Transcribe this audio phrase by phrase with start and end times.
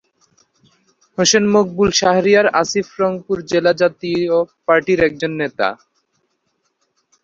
[1.17, 4.35] হোসেন মকবুল শাহরিয়ার আসিফ রংপুর জেলা জাতীয়
[4.67, 5.67] পার্টির একজন নেতা।